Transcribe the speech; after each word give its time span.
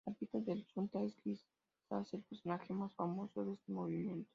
La 0.07 0.13
Pita 0.13 0.39
de 0.39 0.55
la 0.55 0.63
Xunta 0.73 0.99
es 1.03 1.13
quizás 1.17 2.11
el 2.13 2.23
personaje 2.23 2.73
más 2.73 2.91
famoso 2.95 3.45
de 3.45 3.53
este 3.53 3.71
movimiento. 3.71 4.27